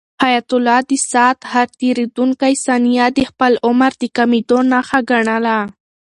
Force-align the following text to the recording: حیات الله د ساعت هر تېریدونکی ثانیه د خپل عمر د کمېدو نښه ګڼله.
حیات 0.23 0.49
الله 0.57 0.79
د 0.89 0.91
ساعت 1.11 1.39
هر 1.53 1.67
تېریدونکی 1.79 2.53
ثانیه 2.65 3.05
د 3.17 3.19
خپل 3.29 3.53
عمر 3.67 3.91
د 4.01 4.03
کمېدو 4.17 4.57
نښه 4.71 4.99
ګڼله. 5.09 5.57